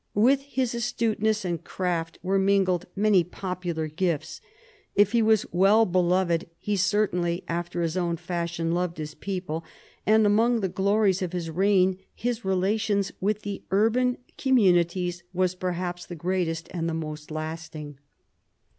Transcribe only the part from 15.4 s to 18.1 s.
perhaps the greatest and the most lasting.